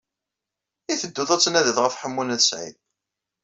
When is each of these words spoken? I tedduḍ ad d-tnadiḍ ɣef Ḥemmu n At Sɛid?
I 0.91 0.93
tedduḍ 1.01 1.29
ad 1.31 1.39
d-tnadiḍ 1.39 1.77
ɣef 1.79 1.97
Ḥemmu 2.01 2.23
n 2.23 2.33
At 2.35 2.41
Sɛid? 2.49 2.75